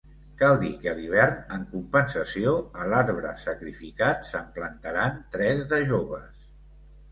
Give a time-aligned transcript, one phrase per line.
[0.43, 6.45] Cal dir que a l’hivern, en compensació a l’arbre sacrificat, se’n plantaran tres de joves.